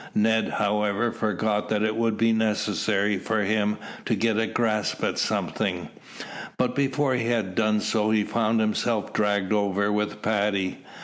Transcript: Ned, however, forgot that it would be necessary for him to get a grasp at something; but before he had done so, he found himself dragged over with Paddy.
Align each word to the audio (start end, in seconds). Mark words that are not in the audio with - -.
Ned, 0.15 0.49
however, 0.53 1.11
forgot 1.11 1.69
that 1.69 1.83
it 1.83 1.95
would 1.95 2.17
be 2.17 2.31
necessary 2.33 3.19
for 3.19 3.43
him 3.43 3.77
to 4.05 4.15
get 4.15 4.39
a 4.39 4.47
grasp 4.47 5.03
at 5.03 5.19
something; 5.19 5.89
but 6.57 6.73
before 6.73 7.13
he 7.13 7.27
had 7.27 7.53
done 7.53 7.79
so, 7.81 8.09
he 8.09 8.23
found 8.23 8.59
himself 8.59 9.13
dragged 9.13 9.53
over 9.53 9.91
with 9.91 10.23
Paddy. 10.23 10.79